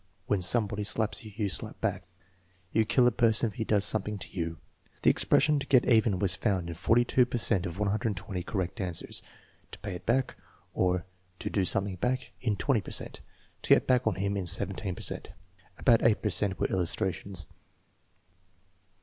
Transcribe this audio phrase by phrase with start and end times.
[0.25, 2.05] "When somebody slaps you, you slap back."
[2.71, 4.57] "You kill a person if he does something to you."
[5.03, 9.21] The expression "to get even" was found in 42 per cent of 120 correct answers;
[9.71, 10.33] "to pay it back,"
[10.73, 11.05] or
[11.37, 13.19] "To do something back," in 20 per cent;
[13.61, 15.27] "To get back on him," in 17 per cent.
[15.77, 17.45] About 8 per cent were illustrations.